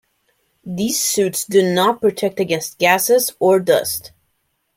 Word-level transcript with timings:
These 0.65 0.99
suits 0.99 1.45
do 1.45 1.61
not 1.75 2.01
protect 2.01 2.39
against 2.39 2.79
gases 2.79 3.35
or 3.39 3.59
dust. 3.59 4.11